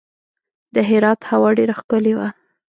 د 0.75 0.77
هرات 0.89 1.19
هوا 1.29 1.49
ډیره 1.57 1.73
ښکلې 1.79 2.13
وه. 2.17 2.27